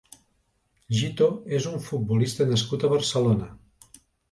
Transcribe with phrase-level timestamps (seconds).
[0.99, 1.27] Jito
[1.59, 3.53] és un futbolista nascut a Barcelona.